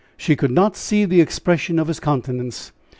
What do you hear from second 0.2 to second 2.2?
could not see the expression of his